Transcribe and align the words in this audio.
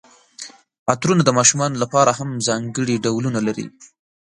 عطرونه 0.91 1.23
د 1.25 1.29
ماشومانو 1.39 1.75
لپاره 1.83 2.11
هم 2.19 2.29
ځانګړي 2.47 2.95
ډولونه 3.03 3.39
لري. 3.47 3.65